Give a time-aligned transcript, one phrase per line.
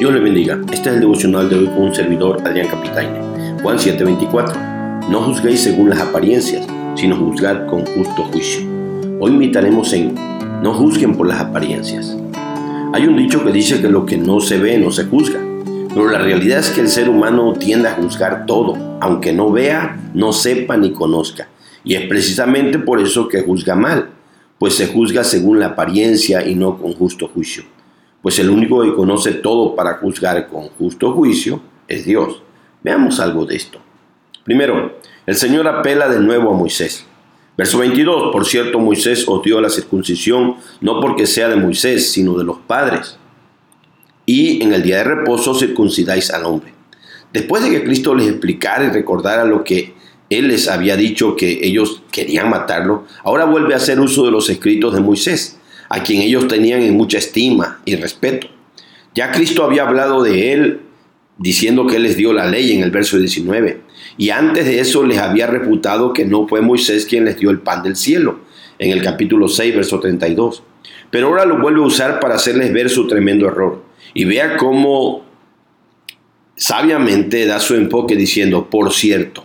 [0.00, 0.58] Dios le bendiga.
[0.72, 3.20] Este es el devocional de hoy con un servidor, Adrián Capitaine.
[3.62, 4.56] Juan 7:24.
[5.10, 8.62] No juzguéis según las apariencias, sino juzgad con justo juicio.
[9.20, 10.14] Hoy invitaremos en
[10.62, 12.16] no juzguen por las apariencias.
[12.94, 15.38] Hay un dicho que dice que lo que no se ve no se juzga,
[15.90, 20.00] pero la realidad es que el ser humano tiende a juzgar todo, aunque no vea,
[20.14, 21.48] no sepa ni conozca.
[21.84, 24.08] Y es precisamente por eso que juzga mal,
[24.58, 27.64] pues se juzga según la apariencia y no con justo juicio
[28.22, 32.42] pues el único que conoce todo para juzgar con justo juicio es Dios.
[32.82, 33.78] Veamos algo de esto.
[34.44, 37.06] Primero, el Señor apela de nuevo a Moisés.
[37.56, 42.36] Verso 22, por cierto, Moisés os dio la circuncisión no porque sea de Moisés, sino
[42.36, 43.18] de los padres.
[44.24, 46.72] Y en el día de reposo circuncidáis al hombre.
[47.32, 49.94] Después de que Cristo les explicara y recordara lo que
[50.30, 54.48] Él les había dicho que ellos querían matarlo, ahora vuelve a hacer uso de los
[54.48, 55.59] escritos de Moisés
[55.90, 58.46] a quien ellos tenían en mucha estima y respeto.
[59.14, 60.80] Ya Cristo había hablado de él
[61.36, 63.80] diciendo que él les dio la ley en el verso 19.
[64.16, 67.58] Y antes de eso les había reputado que no fue Moisés quien les dio el
[67.58, 68.40] pan del cielo,
[68.78, 70.62] en el capítulo 6, verso 32.
[71.10, 73.82] Pero ahora lo vuelve a usar para hacerles ver su tremendo error.
[74.14, 75.24] Y vea cómo
[76.54, 79.44] sabiamente da su enfoque diciendo, por cierto,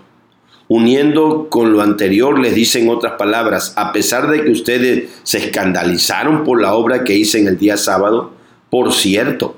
[0.68, 6.44] Uniendo con lo anterior, les dicen otras palabras, a pesar de que ustedes se escandalizaron
[6.44, 8.32] por la obra que hice en el día sábado,
[8.72, 9.56] por cierto.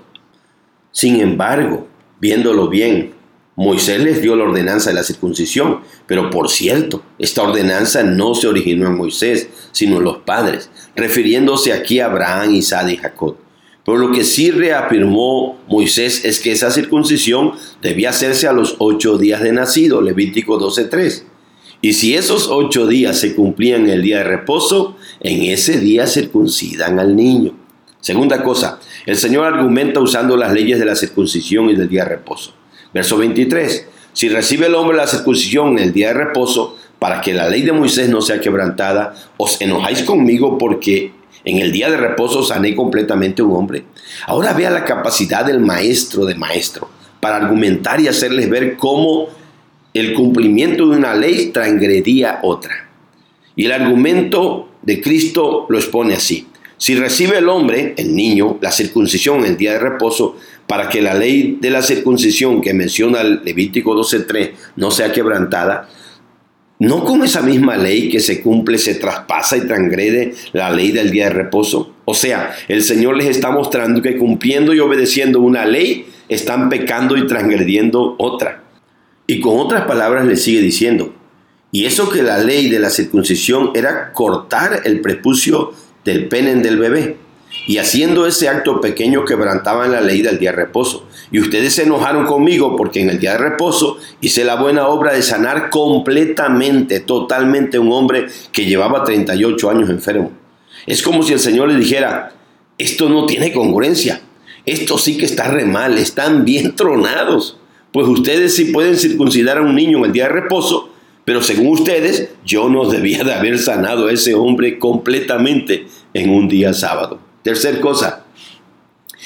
[0.91, 1.88] Sin embargo,
[2.19, 3.14] viéndolo bien,
[3.55, 8.47] Moisés les dio la ordenanza de la circuncisión, pero por cierto, esta ordenanza no se
[8.47, 13.38] originó en Moisés, sino en los padres, refiriéndose aquí a Abraham, Isaac y Jacob.
[13.88, 19.17] Pero lo que sí reafirmó Moisés es que esa circuncisión debía hacerse a los ocho
[19.17, 21.23] días de nacido, Levítico 12.3.
[21.80, 26.99] Y si esos ocho días se cumplían el día de reposo, en ese día circuncidan
[26.99, 27.53] al niño.
[28.02, 32.09] Segunda cosa, el Señor argumenta usando las leyes de la circuncisión y del día de
[32.09, 32.55] reposo.
[32.93, 33.87] Verso 23.
[34.11, 37.61] Si recibe el hombre la circuncisión en el día de reposo, para que la ley
[37.61, 41.14] de Moisés no sea quebrantada, os enojáis conmigo porque
[41.47, 43.85] en el día de reposo sané completamente un hombre.
[44.25, 46.89] Ahora vea la capacidad del maestro de maestro
[47.21, 49.30] para argumentar y hacerles ver cómo
[49.93, 52.89] el cumplimiento de una ley transgredía otra.
[53.55, 56.47] Y el argumento de Cristo lo expone así.
[56.77, 60.36] Si recibe el hombre, el niño, la circuncisión en el día de reposo,
[60.67, 65.87] para que la ley de la circuncisión que menciona el Levítico 12.3 no sea quebrantada,
[66.80, 71.10] ¿No con esa misma ley que se cumple se traspasa y transgrede la ley del
[71.10, 71.95] día de reposo?
[72.05, 77.17] O sea, el Señor les está mostrando que cumpliendo y obedeciendo una ley, están pecando
[77.17, 78.64] y transgrediendo otra.
[79.26, 81.16] Y con otras palabras le sigue diciendo,
[81.71, 85.73] y eso que la ley de la circuncisión era cortar el prepucio
[86.05, 87.17] del pene del bebé
[87.67, 91.05] y haciendo ese acto pequeño quebrantaban la ley del día de reposo.
[91.31, 95.13] Y ustedes se enojaron conmigo porque en el día de reposo hice la buena obra
[95.13, 100.31] de sanar completamente, totalmente un hombre que llevaba 38 años enfermo.
[100.86, 102.31] Es como si el Señor le dijera,
[102.77, 104.21] esto no tiene congruencia,
[104.65, 107.57] esto sí que está re mal, están bien tronados.
[107.91, 110.89] Pues ustedes sí pueden circuncidar a un niño en el día de reposo,
[111.25, 116.47] pero según ustedes, yo no debía de haber sanado a ese hombre completamente en un
[116.47, 117.27] día sábado.
[117.47, 118.25] Tercer cosa,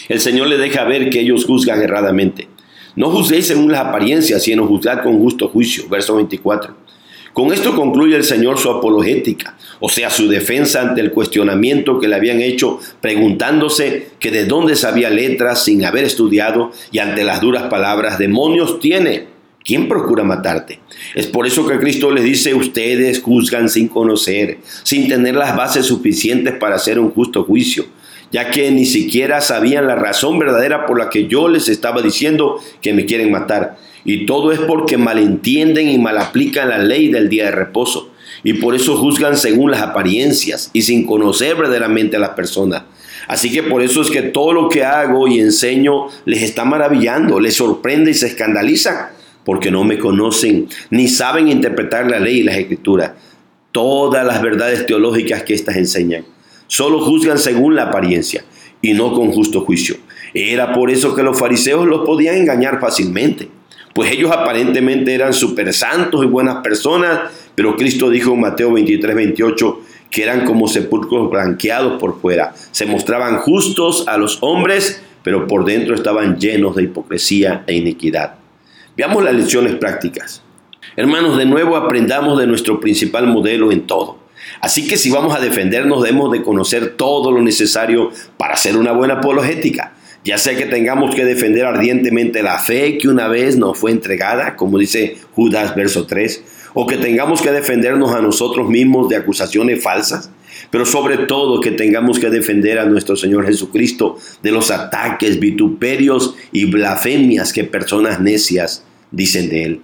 [0.07, 2.49] el Señor le deja ver que ellos juzgan erradamente.
[2.95, 5.89] No juzguéis según las apariencias, sino juzgad con justo juicio.
[5.89, 6.75] Verso 24.
[7.33, 12.07] Con esto concluye el Señor su apologética, o sea, su defensa ante el cuestionamiento que
[12.07, 17.41] le habían hecho preguntándose que de dónde sabía letras sin haber estudiado y ante las
[17.41, 19.31] duras palabras, demonios tiene.
[19.63, 20.79] ¿Quién procura matarte?
[21.15, 25.87] Es por eso que Cristo les dice, ustedes juzgan sin conocer, sin tener las bases
[25.87, 27.85] suficientes para hacer un justo juicio
[28.31, 32.59] ya que ni siquiera sabían la razón verdadera por la que yo les estaba diciendo
[32.81, 33.77] que me quieren matar.
[34.05, 38.11] Y todo es porque malentienden y malaplican la ley del día de reposo.
[38.43, 42.83] Y por eso juzgan según las apariencias y sin conocer verdaderamente a las personas.
[43.27, 47.39] Así que por eso es que todo lo que hago y enseño les está maravillando,
[47.39, 49.09] les sorprende y se escandalizan,
[49.45, 53.11] porque no me conocen ni saben interpretar la ley y las escrituras,
[53.71, 56.25] todas las verdades teológicas que éstas enseñan.
[56.71, 58.45] Solo juzgan según la apariencia
[58.81, 59.97] y no con justo juicio.
[60.33, 63.49] Era por eso que los fariseos los podían engañar fácilmente,
[63.93, 69.13] pues ellos aparentemente eran super santos y buenas personas, pero Cristo dijo en Mateo 23,
[69.13, 72.53] 28 que eran como sepulcros blanqueados por fuera.
[72.71, 78.35] Se mostraban justos a los hombres, pero por dentro estaban llenos de hipocresía e iniquidad.
[78.95, 80.41] Veamos las lecciones prácticas.
[80.95, 84.20] Hermanos, de nuevo aprendamos de nuestro principal modelo en todo.
[84.61, 88.91] Así que si vamos a defendernos debemos de conocer todo lo necesario para hacer una
[88.91, 89.93] buena apologética.
[90.23, 94.55] ya sea que tengamos que defender ardientemente la fe que una vez nos fue entregada,
[94.55, 96.43] como dice Judas verso 3,
[96.75, 100.29] o que tengamos que defendernos a nosotros mismos de acusaciones falsas,
[100.69, 106.35] pero sobre todo que tengamos que defender a nuestro Señor Jesucristo de los ataques, vituperios
[106.51, 109.81] y blasfemias que personas necias dicen de Él.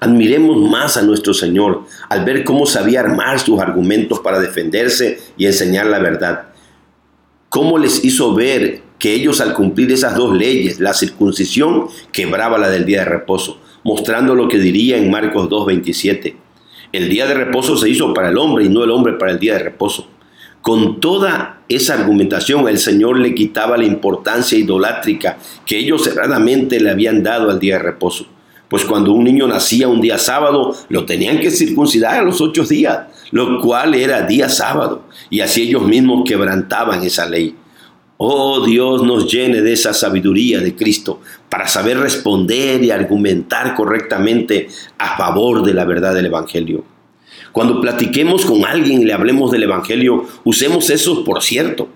[0.00, 5.46] Admiremos más a nuestro Señor al ver cómo sabía armar sus argumentos para defenderse y
[5.46, 6.48] enseñar la verdad.
[7.48, 12.68] Cómo les hizo ver que ellos al cumplir esas dos leyes, la circuncisión quebraba la
[12.68, 16.34] del día de reposo, mostrando lo que diría en Marcos 2.27.
[16.92, 19.38] El día de reposo se hizo para el hombre y no el hombre para el
[19.38, 20.08] día de reposo.
[20.62, 26.90] Con toda esa argumentación el Señor le quitaba la importancia idolátrica que ellos erradamente le
[26.90, 28.26] habían dado al día de reposo.
[28.68, 32.64] Pues cuando un niño nacía un día sábado, lo tenían que circuncidar a los ocho
[32.64, 37.54] días, lo cual era día sábado, y así ellos mismos quebrantaban esa ley.
[38.18, 41.20] Oh Dios nos llene de esa sabiduría de Cristo
[41.50, 44.68] para saber responder y argumentar correctamente
[44.98, 46.84] a favor de la verdad del Evangelio.
[47.52, 51.88] Cuando platiquemos con alguien y le hablemos del Evangelio, usemos eso por cierto.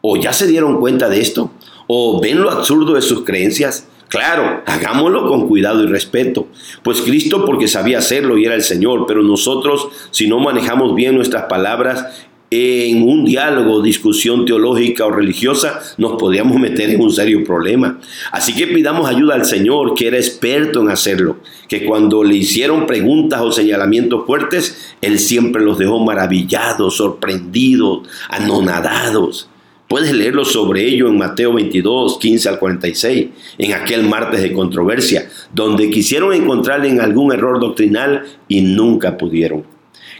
[0.00, 1.52] ¿O ya se dieron cuenta de esto?
[1.86, 3.88] ¿O ven lo absurdo de sus creencias?
[4.08, 6.48] Claro, hagámoslo con cuidado y respeto,
[6.82, 11.14] pues Cristo porque sabía hacerlo y era el Señor, pero nosotros si no manejamos bien
[11.14, 12.06] nuestras palabras
[12.50, 18.00] en un diálogo, discusión teológica o religiosa, nos podríamos meter en un serio problema.
[18.32, 21.36] Así que pidamos ayuda al Señor, que era experto en hacerlo,
[21.68, 29.50] que cuando le hicieron preguntas o señalamientos fuertes, Él siempre los dejó maravillados, sorprendidos, anonadados.
[29.88, 35.30] Puedes leerlo sobre ello en Mateo 22, 15 al 46, en aquel martes de controversia,
[35.54, 39.64] donde quisieron encontrarle en algún error doctrinal y nunca pudieron.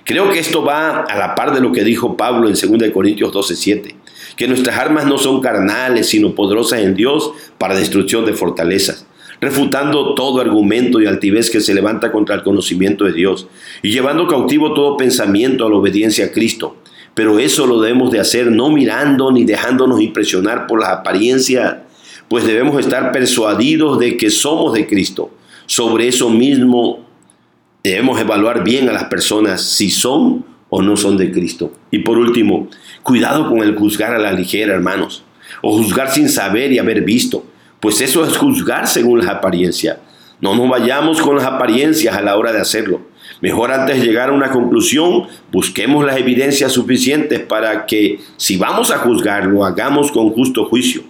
[0.04, 3.30] Creo que esto va a la par de lo que dijo Pablo en 2 Corintios
[3.30, 3.96] 12, 7,
[4.36, 9.06] que nuestras armas no son carnales, sino poderosas en Dios para destrucción de fortalezas,
[9.38, 13.48] refutando todo argumento y altivez que se levanta contra el conocimiento de Dios,
[13.82, 16.78] y llevando cautivo todo pensamiento a la obediencia a Cristo.
[17.18, 21.78] Pero eso lo debemos de hacer no mirando ni dejándonos impresionar por las apariencias,
[22.28, 25.30] pues debemos estar persuadidos de que somos de Cristo.
[25.66, 27.08] Sobre eso mismo
[27.82, 31.72] Debemos evaluar bien a las personas si son o no son de Cristo.
[31.90, 32.68] Y por último,
[33.02, 35.22] cuidado con el juzgar a la ligera, hermanos,
[35.62, 37.46] o juzgar sin saber y haber visto,
[37.80, 39.96] pues eso es juzgar según las apariencias.
[40.40, 43.00] No nos vayamos con las apariencias a la hora de hacerlo.
[43.40, 48.90] Mejor antes de llegar a una conclusión, busquemos las evidencias suficientes para que si vamos
[48.90, 51.02] a juzgar, lo hagamos con justo juicio.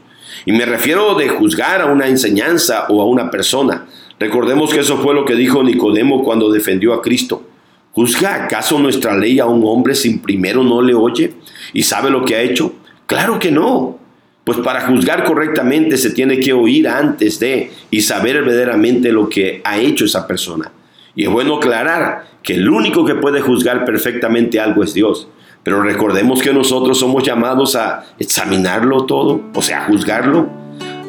[0.44, 3.86] Y me refiero de juzgar a una enseñanza o a una persona,
[4.18, 7.44] Recordemos que eso fue lo que dijo Nicodemo cuando defendió a Cristo.
[7.92, 11.34] ¿Juzga acaso nuestra ley a un hombre sin primero no le oye
[11.72, 12.74] y sabe lo que ha hecho?
[13.06, 13.98] Claro que no.
[14.42, 19.60] Pues para juzgar correctamente se tiene que oír antes de y saber verdaderamente lo que
[19.64, 20.72] ha hecho esa persona.
[21.18, 25.26] Y es bueno aclarar que el único que puede juzgar perfectamente algo es Dios.
[25.64, 30.48] Pero recordemos que nosotros somos llamados a examinarlo todo, o sea, a juzgarlo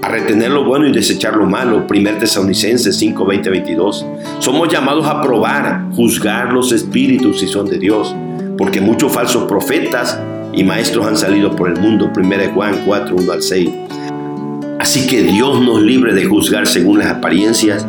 [0.01, 1.85] a retener lo bueno y desechar lo malo.
[1.87, 4.05] 1 Tesalonicenses 5, 20, 22.
[4.39, 8.15] Somos llamados a probar, juzgar los espíritus si son de Dios,
[8.57, 10.19] porque muchos falsos profetas
[10.53, 12.09] y maestros han salido por el mundo.
[12.15, 13.69] 1 Juan 4, 1 al 6.
[14.79, 17.85] Así que Dios nos libre de juzgar según las apariencias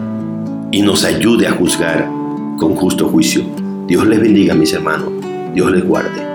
[0.73, 2.20] y nos ayude a juzgar
[2.61, 3.43] con justo juicio.
[3.87, 5.11] Dios les bendiga, mis hermanos.
[5.55, 6.30] Dios les guarde.